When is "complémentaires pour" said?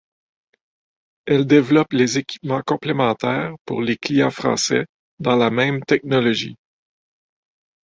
2.65-3.83